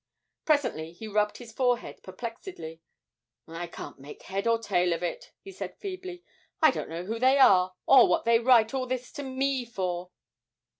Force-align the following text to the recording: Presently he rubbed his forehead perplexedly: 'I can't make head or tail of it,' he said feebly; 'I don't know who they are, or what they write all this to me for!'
Presently 0.45 0.93
he 0.93 1.07
rubbed 1.07 1.37
his 1.37 1.51
forehead 1.51 2.01
perplexedly: 2.01 2.81
'I 3.47 3.67
can't 3.67 3.99
make 3.99 4.23
head 4.23 4.47
or 4.47 4.57
tail 4.57 4.93
of 4.93 5.03
it,' 5.03 5.31
he 5.43 5.51
said 5.51 5.77
feebly; 5.77 6.23
'I 6.59 6.71
don't 6.71 6.89
know 6.89 7.05
who 7.05 7.19
they 7.19 7.37
are, 7.37 7.75
or 7.85 8.07
what 8.07 8.25
they 8.25 8.39
write 8.39 8.73
all 8.73 8.87
this 8.87 9.11
to 9.11 9.21
me 9.21 9.63
for!' 9.63 10.09